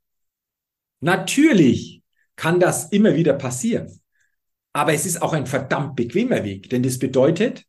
Natürlich 0.99 2.03
kann 2.35 2.59
das 2.59 2.91
immer 2.91 3.15
wieder 3.15 3.33
passieren. 3.33 3.99
Aber 4.73 4.93
es 4.93 5.05
ist 5.05 5.21
auch 5.21 5.33
ein 5.33 5.45
verdammt 5.45 5.95
bequemer 5.95 6.43
Weg, 6.43 6.69
denn 6.69 6.83
das 6.83 6.99
bedeutet, 6.99 7.65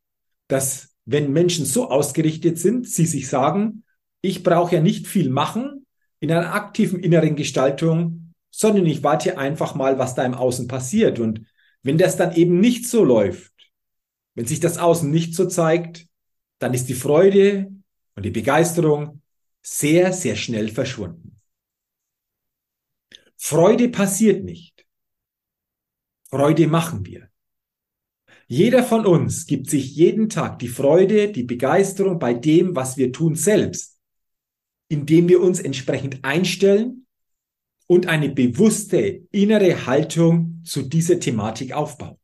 dass 0.48 0.94
wenn 1.04 1.32
Menschen 1.32 1.66
so 1.66 1.90
ausgerichtet 1.90 2.58
sind, 2.58 2.88
sie 2.88 3.06
sich 3.06 3.28
sagen, 3.28 3.84
ich 4.22 4.42
brauche 4.42 4.76
ja 4.76 4.80
nicht 4.80 5.06
viel 5.06 5.28
machen 5.28 5.86
in 6.20 6.32
einer 6.32 6.54
aktiven 6.54 7.00
inneren 7.00 7.36
Gestaltung, 7.36 8.32
sondern 8.50 8.86
ich 8.86 9.02
warte 9.02 9.36
einfach 9.36 9.74
mal, 9.74 9.98
was 9.98 10.14
da 10.14 10.24
im 10.24 10.34
Außen 10.34 10.66
passiert. 10.66 11.18
Und 11.18 11.46
wenn 11.82 11.98
das 11.98 12.16
dann 12.16 12.34
eben 12.34 12.58
nicht 12.58 12.88
so 12.88 13.04
läuft, 13.04 13.52
wenn 14.34 14.46
sich 14.46 14.60
das 14.60 14.78
Außen 14.78 15.10
nicht 15.10 15.34
so 15.34 15.46
zeigt, 15.46 16.06
dann 16.58 16.72
ist 16.72 16.88
die 16.88 16.94
Freude 16.94 17.70
und 18.16 18.24
die 18.24 18.30
Begeisterung 18.30 19.20
sehr, 19.60 20.12
sehr 20.12 20.36
schnell 20.36 20.68
verschwunden. 20.68 21.40
Freude 23.36 23.90
passiert 23.90 24.44
nicht. 24.44 24.73
Freude 26.30 26.66
machen 26.66 27.04
wir. 27.04 27.30
Jeder 28.46 28.84
von 28.84 29.06
uns 29.06 29.46
gibt 29.46 29.70
sich 29.70 29.96
jeden 29.96 30.28
Tag 30.28 30.58
die 30.58 30.68
Freude, 30.68 31.32
die 31.32 31.44
Begeisterung 31.44 32.18
bei 32.18 32.34
dem, 32.34 32.76
was 32.76 32.96
wir 32.96 33.12
tun 33.12 33.36
selbst, 33.36 33.98
indem 34.88 35.28
wir 35.28 35.40
uns 35.40 35.60
entsprechend 35.60 36.24
einstellen 36.24 37.06
und 37.86 38.06
eine 38.06 38.28
bewusste 38.28 39.26
innere 39.30 39.86
Haltung 39.86 40.62
zu 40.64 40.82
dieser 40.82 41.20
Thematik 41.20 41.72
aufbauen. 41.72 42.18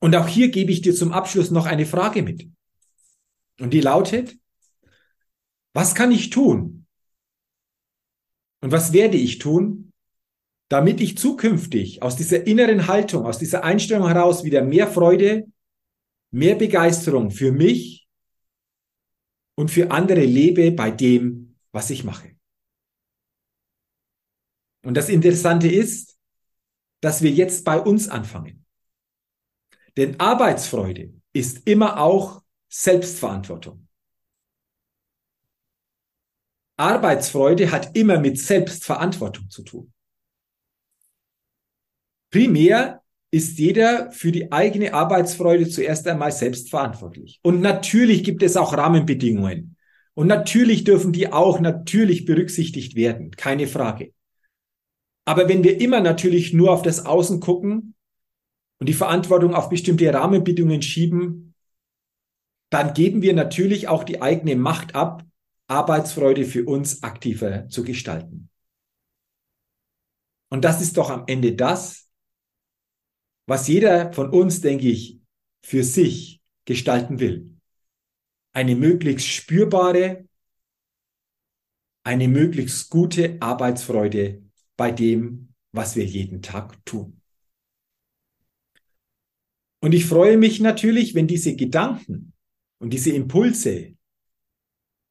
Und 0.00 0.16
auch 0.16 0.26
hier 0.26 0.50
gebe 0.50 0.72
ich 0.72 0.80
dir 0.80 0.94
zum 0.94 1.12
Abschluss 1.12 1.50
noch 1.50 1.66
eine 1.66 1.84
Frage 1.84 2.22
mit. 2.22 2.48
Und 3.60 3.74
die 3.74 3.82
lautet, 3.82 4.38
was 5.74 5.94
kann 5.94 6.10
ich 6.10 6.30
tun? 6.30 6.86
Und 8.62 8.72
was 8.72 8.92
werde 8.92 9.18
ich 9.18 9.38
tun, 9.38 9.89
damit 10.70 11.00
ich 11.00 11.18
zukünftig 11.18 12.00
aus 12.00 12.14
dieser 12.14 12.46
inneren 12.46 12.86
Haltung, 12.86 13.26
aus 13.26 13.38
dieser 13.38 13.64
Einstellung 13.64 14.06
heraus 14.06 14.44
wieder 14.44 14.62
mehr 14.62 14.86
Freude, 14.86 15.48
mehr 16.30 16.54
Begeisterung 16.54 17.32
für 17.32 17.50
mich 17.50 18.08
und 19.56 19.68
für 19.68 19.90
andere 19.90 20.24
lebe 20.24 20.70
bei 20.70 20.92
dem, 20.92 21.56
was 21.72 21.90
ich 21.90 22.04
mache. 22.04 22.36
Und 24.84 24.94
das 24.94 25.08
Interessante 25.08 25.66
ist, 25.66 26.16
dass 27.00 27.20
wir 27.20 27.32
jetzt 27.32 27.64
bei 27.64 27.80
uns 27.80 28.08
anfangen. 28.08 28.64
Denn 29.96 30.20
Arbeitsfreude 30.20 31.12
ist 31.32 31.66
immer 31.66 31.98
auch 31.98 32.44
Selbstverantwortung. 32.68 33.88
Arbeitsfreude 36.76 37.72
hat 37.72 37.96
immer 37.96 38.20
mit 38.20 38.38
Selbstverantwortung 38.38 39.50
zu 39.50 39.64
tun. 39.64 39.92
Primär 42.30 43.02
ist 43.32 43.58
jeder 43.58 44.10
für 44.10 44.32
die 44.32 44.50
eigene 44.50 44.92
Arbeitsfreude 44.92 45.68
zuerst 45.68 46.06
einmal 46.08 46.32
selbst 46.32 46.70
verantwortlich. 46.70 47.38
Und 47.42 47.60
natürlich 47.60 48.24
gibt 48.24 48.42
es 48.42 48.56
auch 48.56 48.76
Rahmenbedingungen. 48.76 49.76
Und 50.14 50.26
natürlich 50.26 50.84
dürfen 50.84 51.12
die 51.12 51.32
auch 51.32 51.60
natürlich 51.60 52.24
berücksichtigt 52.24 52.96
werden, 52.96 53.30
keine 53.30 53.66
Frage. 53.66 54.12
Aber 55.24 55.48
wenn 55.48 55.62
wir 55.62 55.80
immer 55.80 56.00
natürlich 56.00 56.52
nur 56.52 56.72
auf 56.72 56.82
das 56.82 57.06
Außen 57.06 57.40
gucken 57.40 57.94
und 58.78 58.88
die 58.88 58.94
Verantwortung 58.94 59.54
auf 59.54 59.68
bestimmte 59.68 60.12
Rahmenbedingungen 60.12 60.82
schieben, 60.82 61.54
dann 62.70 62.94
geben 62.94 63.22
wir 63.22 63.34
natürlich 63.34 63.88
auch 63.88 64.04
die 64.04 64.22
eigene 64.22 64.56
Macht 64.56 64.94
ab, 64.94 65.24
Arbeitsfreude 65.68 66.44
für 66.44 66.64
uns 66.64 67.02
aktiver 67.02 67.68
zu 67.68 67.84
gestalten. 67.84 68.48
Und 70.48 70.64
das 70.64 70.80
ist 70.80 70.96
doch 70.96 71.10
am 71.10 71.24
Ende 71.28 71.54
das, 71.54 72.09
was 73.46 73.68
jeder 73.68 74.12
von 74.12 74.30
uns, 74.30 74.60
denke 74.60 74.88
ich, 74.88 75.20
für 75.64 75.84
sich 75.84 76.40
gestalten 76.64 77.20
will. 77.20 77.56
Eine 78.52 78.76
möglichst 78.76 79.28
spürbare, 79.28 80.28
eine 82.04 82.28
möglichst 82.28 82.90
gute 82.90 83.40
Arbeitsfreude 83.40 84.42
bei 84.76 84.90
dem, 84.90 85.54
was 85.72 85.96
wir 85.96 86.04
jeden 86.04 86.42
Tag 86.42 86.84
tun. 86.84 87.20
Und 89.82 89.92
ich 89.94 90.04
freue 90.04 90.36
mich 90.36 90.60
natürlich, 90.60 91.14
wenn 91.14 91.26
diese 91.26 91.56
Gedanken 91.56 92.32
und 92.78 92.92
diese 92.92 93.10
Impulse 93.10 93.96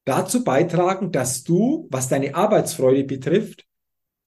dazu 0.05 0.43
beitragen, 0.43 1.11
dass 1.11 1.43
du, 1.43 1.87
was 1.91 2.07
deine 2.07 2.35
Arbeitsfreude 2.35 3.03
betrifft, 3.03 3.65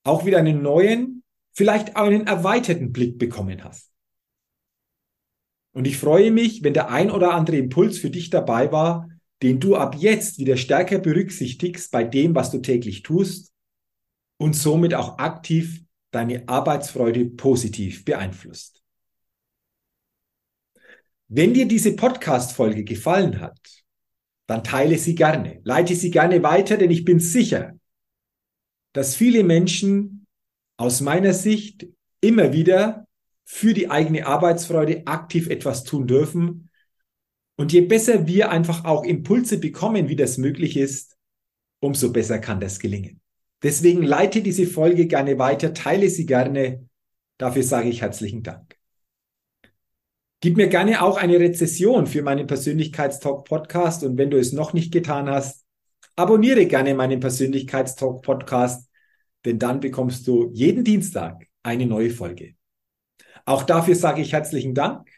auch 0.04 0.24
wieder 0.24 0.38
einen 0.38 0.62
neuen, 0.62 1.22
vielleicht 1.52 1.96
einen 1.96 2.26
erweiterten 2.26 2.92
Blick 2.92 3.18
bekommen 3.18 3.62
hast. 3.62 3.91
Und 5.72 5.87
ich 5.87 5.96
freue 5.96 6.30
mich, 6.30 6.62
wenn 6.62 6.74
der 6.74 6.90
ein 6.90 7.11
oder 7.11 7.32
andere 7.32 7.56
Impuls 7.56 7.98
für 7.98 8.11
dich 8.11 8.30
dabei 8.30 8.70
war, 8.72 9.08
den 9.42 9.58
du 9.58 9.74
ab 9.74 9.96
jetzt 9.98 10.38
wieder 10.38 10.56
stärker 10.56 10.98
berücksichtigst 10.98 11.90
bei 11.90 12.04
dem, 12.04 12.35
was 12.35 12.50
du 12.50 12.58
täglich 12.58 13.02
tust 13.02 13.52
und 14.38 14.54
somit 14.54 14.94
auch 14.94 15.18
aktiv 15.18 15.82
deine 16.11 16.48
Arbeitsfreude 16.48 17.24
positiv 17.24 18.04
beeinflusst. 18.04 18.82
Wenn 21.28 21.54
dir 21.54 21.66
diese 21.66 21.96
Podcast-Folge 21.96 22.85
gefallen 22.85 23.40
hat, 23.40 23.58
dann 24.46 24.62
teile 24.62 24.98
sie 24.98 25.14
gerne, 25.14 25.61
leite 25.64 25.94
sie 25.96 26.11
gerne 26.11 26.42
weiter, 26.42 26.76
denn 26.76 26.90
ich 26.90 27.04
bin 27.04 27.20
sicher, 27.20 27.72
dass 28.92 29.16
viele 29.16 29.42
Menschen 29.42 30.26
aus 30.76 31.00
meiner 31.00 31.32
Sicht 31.32 31.87
immer 32.20 32.52
wieder 32.52 33.06
für 33.44 33.74
die 33.74 33.90
eigene 33.90 34.26
Arbeitsfreude 34.26 35.07
aktiv 35.07 35.48
etwas 35.48 35.85
tun 35.85 36.07
dürfen. 36.07 36.70
Und 37.57 37.72
je 37.72 37.83
besser 37.83 38.26
wir 38.26 38.50
einfach 38.50 38.85
auch 38.85 39.05
Impulse 39.05 39.59
bekommen, 39.59 40.09
wie 40.09 40.16
das 40.16 40.38
möglich 40.38 40.76
ist, 40.76 41.16
umso 41.81 42.12
besser 42.12 42.38
kann 42.38 42.61
das 42.61 42.78
gelingen. 42.78 43.20
Deswegen 43.62 44.02
leite 44.02 44.42
diese 44.42 44.66
Folge 44.66 45.07
gerne 45.07 45.38
weiter, 45.38 45.74
teile 45.74 46.09
sie 46.09 46.26
gerne. 46.26 46.88
Dafür 47.38 47.62
sage 47.62 47.88
ich 47.88 48.02
herzlichen 48.02 48.42
Dank. 48.42 48.76
Gib 50.40 50.57
mir 50.57 50.68
gerne 50.68 51.02
auch 51.02 51.18
eine 51.18 51.38
Rezession 51.38 52.07
für 52.07 52.22
meinen 52.22 52.46
Persönlichkeitstalk 52.46 53.44
Podcast 53.44 54.02
und 54.02 54.18
wenn 54.18 54.31
du 54.31 54.38
es 54.38 54.52
noch 54.52 54.72
nicht 54.72 54.92
getan 54.92 55.31
hast, 55.31 55.62
Abonniere 56.14 56.66
gerne 56.66 56.94
meinen 56.94 57.20
Persönlichkeitstalk 57.20 58.22
Podcast, 58.22 58.90
denn 59.44 59.59
dann 59.59 59.81
bekommst 59.81 60.26
du 60.26 60.50
jeden 60.52 60.85
Dienstag 60.85 61.46
eine 61.62 61.87
neue 61.87 62.11
Folge. 62.11 62.55
Auch 63.45 63.62
dafür 63.62 63.95
sage 63.95 64.23
ich 64.23 64.33
herzlichen 64.33 64.75
Dank. 64.75 65.09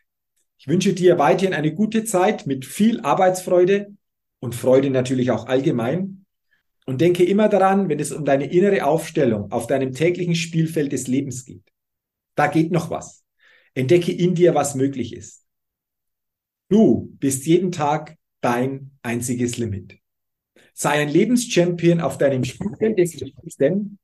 Ich 0.58 0.68
wünsche 0.68 0.94
dir 0.94 1.18
weiterhin 1.18 1.54
eine 1.54 1.74
gute 1.74 2.04
Zeit 2.04 2.46
mit 2.46 2.64
viel 2.64 3.00
Arbeitsfreude 3.00 3.94
und 4.40 4.54
Freude 4.54 4.90
natürlich 4.90 5.30
auch 5.30 5.46
allgemein. 5.46 6.24
Und 6.86 7.00
denke 7.00 7.24
immer 7.24 7.48
daran, 7.48 7.88
wenn 7.88 7.98
es 7.98 8.12
um 8.12 8.24
deine 8.24 8.50
innere 8.50 8.84
Aufstellung 8.84 9.50
auf 9.50 9.66
deinem 9.66 9.92
täglichen 9.92 10.34
Spielfeld 10.34 10.92
des 10.92 11.06
Lebens 11.06 11.44
geht. 11.44 11.64
Da 12.34 12.46
geht 12.46 12.72
noch 12.72 12.90
was. 12.90 13.24
Entdecke 13.74 14.12
in 14.12 14.34
dir, 14.34 14.54
was 14.54 14.74
möglich 14.74 15.14
ist. 15.14 15.44
Du 16.68 17.14
bist 17.18 17.46
jeden 17.46 17.72
Tag 17.72 18.16
dein 18.40 18.92
einziges 19.02 19.56
Limit. 19.56 19.98
Sei 20.74 20.90
ein 20.90 21.08
Lebenschampion 21.08 22.00
auf 22.00 22.18
deinem 22.18 22.44
Spielfeld 22.44 22.98
des 22.98 23.14
Lebens, 23.14 23.56
denn 23.56 23.98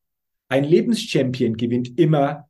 ein 0.47 0.63
Lebenschampion 0.63 1.57
gewinnt 1.57 1.99
immer 1.99 2.49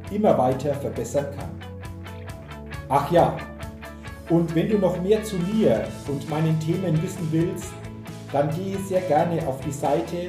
immer 0.11 0.37
weiter 0.37 0.75
verbessern 0.75 1.25
kann. 1.37 1.49
Ach 2.89 3.09
ja, 3.11 3.37
und 4.29 4.53
wenn 4.55 4.69
du 4.69 4.77
noch 4.77 5.01
mehr 5.01 5.23
zu 5.23 5.37
mir 5.37 5.87
und 6.07 6.29
meinen 6.29 6.59
Themen 6.59 7.01
wissen 7.01 7.27
willst, 7.31 7.73
dann 8.31 8.55
gehe 8.55 8.77
sehr 8.77 9.01
gerne 9.01 9.47
auf 9.47 9.59
die 9.61 9.71
Seite 9.71 10.27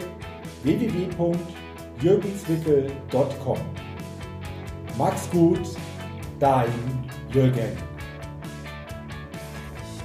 www.jürgenswickel.com. 0.64 3.59
Max 4.99 5.31
gut, 5.31 5.61
dein 6.38 6.68
Jürgen. 7.33 7.91